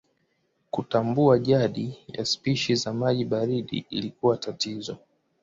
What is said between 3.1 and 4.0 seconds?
baridi